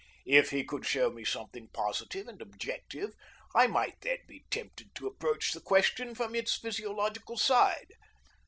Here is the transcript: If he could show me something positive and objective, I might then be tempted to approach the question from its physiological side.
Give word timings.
If 0.25 0.49
he 0.49 0.63
could 0.63 0.83
show 0.83 1.11
me 1.11 1.23
something 1.23 1.67
positive 1.67 2.27
and 2.27 2.41
objective, 2.41 3.13
I 3.53 3.67
might 3.67 4.01
then 4.01 4.17
be 4.27 4.45
tempted 4.49 4.95
to 4.95 5.05
approach 5.05 5.53
the 5.53 5.61
question 5.61 6.15
from 6.15 6.33
its 6.33 6.55
physiological 6.57 7.37
side. 7.37 7.93